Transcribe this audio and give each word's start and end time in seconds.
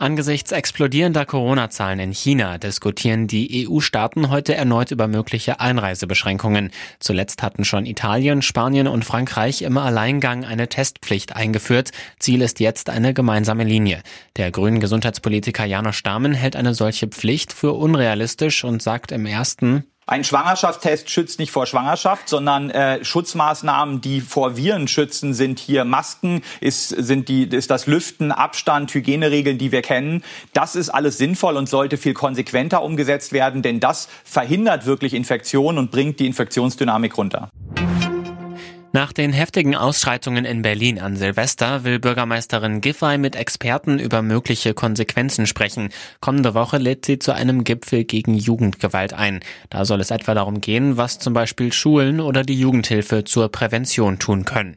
Angesichts 0.00 0.52
explodierender 0.52 1.26
Corona-Zahlen 1.26 1.98
in 1.98 2.12
China 2.12 2.58
diskutieren 2.58 3.26
die 3.26 3.66
EU-Staaten 3.66 4.30
heute 4.30 4.54
erneut 4.54 4.92
über 4.92 5.08
mögliche 5.08 5.58
Einreisebeschränkungen. 5.58 6.70
Zuletzt 7.00 7.42
hatten 7.42 7.64
schon 7.64 7.84
Italien, 7.84 8.40
Spanien 8.40 8.86
und 8.86 9.04
Frankreich 9.04 9.62
im 9.62 9.76
Alleingang 9.76 10.44
eine 10.44 10.68
Testpflicht 10.68 11.34
eingeführt. 11.34 11.90
Ziel 12.20 12.42
ist 12.42 12.60
jetzt 12.60 12.90
eine 12.90 13.12
gemeinsame 13.12 13.64
Linie. 13.64 14.02
Der 14.36 14.52
grünen 14.52 14.78
Gesundheitspolitiker 14.78 15.64
Janosch 15.64 16.04
Dahmen 16.04 16.32
hält 16.32 16.54
eine 16.54 16.74
solche 16.74 17.08
Pflicht 17.08 17.52
für 17.52 17.72
unrealistisch 17.72 18.62
und 18.62 18.80
sagt 18.80 19.10
im 19.10 19.26
ersten, 19.26 19.82
ein 20.08 20.24
Schwangerschaftstest 20.24 21.10
schützt 21.10 21.38
nicht 21.38 21.52
vor 21.52 21.66
Schwangerschaft, 21.66 22.30
sondern 22.30 22.70
äh, 22.70 23.04
Schutzmaßnahmen, 23.04 24.00
die 24.00 24.22
vor 24.22 24.56
Viren 24.56 24.88
schützen, 24.88 25.34
sind 25.34 25.58
hier 25.58 25.84
Masken, 25.84 26.42
ist, 26.60 26.88
sind 26.88 27.28
die, 27.28 27.42
ist 27.42 27.70
das 27.70 27.86
Lüften, 27.86 28.32
Abstand, 28.32 28.94
Hygieneregeln, 28.94 29.58
die 29.58 29.70
wir 29.70 29.82
kennen. 29.82 30.24
Das 30.54 30.76
ist 30.76 30.88
alles 30.88 31.18
sinnvoll 31.18 31.58
und 31.58 31.68
sollte 31.68 31.98
viel 31.98 32.14
konsequenter 32.14 32.82
umgesetzt 32.82 33.34
werden, 33.34 33.60
denn 33.60 33.80
das 33.80 34.08
verhindert 34.24 34.86
wirklich 34.86 35.12
Infektionen 35.12 35.78
und 35.78 35.90
bringt 35.90 36.20
die 36.20 36.26
Infektionsdynamik 36.26 37.18
runter. 37.18 37.50
Nach 38.92 39.12
den 39.12 39.34
heftigen 39.34 39.76
Ausschreitungen 39.76 40.46
in 40.46 40.62
Berlin 40.62 40.98
an 40.98 41.14
Silvester 41.14 41.84
will 41.84 41.98
Bürgermeisterin 41.98 42.80
Giffey 42.80 43.18
mit 43.18 43.36
Experten 43.36 43.98
über 43.98 44.22
mögliche 44.22 44.72
Konsequenzen 44.72 45.46
sprechen. 45.46 45.90
Kommende 46.20 46.54
Woche 46.54 46.78
lädt 46.78 47.04
sie 47.04 47.18
zu 47.18 47.32
einem 47.32 47.64
Gipfel 47.64 48.04
gegen 48.04 48.32
Jugendgewalt 48.32 49.12
ein. 49.12 49.40
Da 49.68 49.84
soll 49.84 50.00
es 50.00 50.10
etwa 50.10 50.32
darum 50.32 50.62
gehen, 50.62 50.96
was 50.96 51.18
zum 51.18 51.34
Beispiel 51.34 51.70
Schulen 51.70 52.18
oder 52.20 52.42
die 52.42 52.58
Jugendhilfe 52.58 53.24
zur 53.24 53.50
Prävention 53.50 54.18
tun 54.18 54.46
können. 54.46 54.74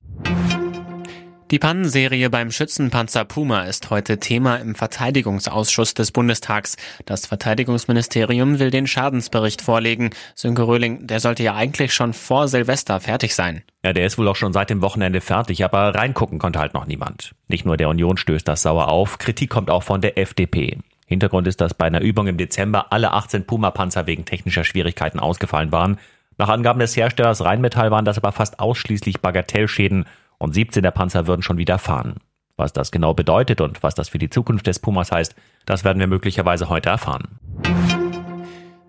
Die 1.52 1.60
Pannenserie 1.60 2.30
beim 2.30 2.50
Schützenpanzer 2.50 3.26
Puma 3.26 3.64
ist 3.64 3.90
heute 3.90 4.22
Thema 4.22 4.56
im 4.56 4.74
Verteidigungsausschuss 4.74 5.94
des 5.94 6.14
Bundestags. 6.14 6.78
Das 7.06 7.26
Verteidigungsministerium 7.26 8.60
will 8.60 8.72
den 8.72 8.88
Schadensbericht 8.88 9.62
vorlegen. 9.62 10.12
Sönke 10.34 10.66
Röhling, 10.66 11.08
der 11.08 11.20
sollte 11.20 11.44
ja 11.44 11.54
eigentlich 11.54 11.94
schon 11.94 12.14
vor 12.14 12.48
Silvester 12.48 13.02
fertig 13.02 13.36
sein. 13.36 13.64
Ja, 13.84 13.92
der 13.92 14.06
ist 14.06 14.18
wohl 14.18 14.30
auch 14.30 14.38
schon 14.38 14.54
seit 14.54 14.70
dem 14.70 14.82
Wochenende 14.82 15.20
fertig, 15.20 15.66
aber 15.66 15.94
reingucken 15.94 16.40
konnte 16.40 16.60
halt 16.60 16.74
noch 16.74 16.88
niemand. 16.88 17.36
Nicht 17.50 17.66
nur 17.66 17.76
der 17.76 17.90
Union 17.90 18.16
stößt 18.16 18.48
das 18.48 18.62
sauer 18.62 18.88
auf, 18.88 19.18
Kritik 19.18 19.50
kommt 19.50 19.70
auch 19.70 19.84
von 19.84 20.00
der 20.00 20.18
FDP. 20.18 20.78
Hintergrund 21.06 21.48
ist, 21.48 21.60
dass 21.60 21.74
bei 21.74 21.84
einer 21.84 22.00
Übung 22.00 22.28
im 22.28 22.38
Dezember 22.38 22.94
alle 22.94 23.12
18 23.12 23.46
Puma-Panzer 23.46 24.08
wegen 24.08 24.24
technischer 24.24 24.64
Schwierigkeiten 24.64 25.20
ausgefallen 25.20 25.74
waren. 25.74 26.00
Nach 26.38 26.48
Angaben 26.48 26.80
des 26.80 26.96
Herstellers 26.96 27.44
Rheinmetall 27.44 27.92
waren 27.92 28.06
das 28.06 28.18
aber 28.18 28.32
fast 28.32 28.62
ausschließlich 28.62 29.20
Bagatellschäden 29.20 30.06
und 30.42 30.54
17 30.54 30.82
der 30.82 30.92
Panzer 30.92 31.28
würden 31.28 31.44
schon 31.44 31.58
wieder 31.58 31.78
fahren. 31.78 32.16
Was 32.58 32.74
das 32.74 32.92
genau 32.92 33.14
bedeutet 33.14 33.62
und 33.62 33.84
was 33.84 33.96
das 33.96 34.10
für 34.10 34.18
die 34.18 34.30
Zukunft 34.30 34.68
des 34.68 34.80
Pumas 34.80 35.12
heißt, 35.12 35.36
das 35.66 35.84
werden 35.84 36.00
wir 36.00 36.08
möglicherweise 36.08 36.68
heute 36.68 36.90
erfahren. 36.90 37.40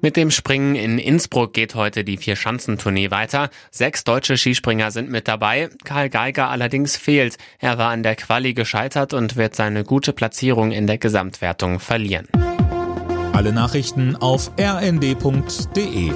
Mit 0.00 0.17
dem 0.17 0.33
Springen 0.33 0.75
in 0.75 0.98
Innsbruck 0.98 1.53
geht 1.53 1.75
heute 1.77 2.03
die 2.03 2.17
Vier-Schanzentournee 2.17 3.12
weiter. 3.12 3.50
Sechs 3.70 4.03
deutsche 4.03 4.36
Skispringer 4.36 4.91
sind 4.91 5.11
mit 5.11 5.28
dabei. 5.28 5.69
Karl 5.84 6.09
Geiger 6.09 6.48
allerdings 6.48 6.97
fehlt. 6.97 7.36
Er 7.61 7.78
war 7.78 7.91
an 7.91 8.03
der 8.03 8.16
Quali 8.16 8.53
gescheitert 8.53 9.14
und 9.14 9.37
wird 9.37 9.55
seine 9.55 9.84
gute 9.84 10.12
Platzierung 10.12 10.72
in 10.72 10.89
der 10.89 10.98
Gesamtwertung 10.98 11.78
verlieren. 11.78 12.27
Alle 13.33 13.53
Nachrichten 13.53 14.16
auf 14.16 14.50
rnd.de 14.59 16.12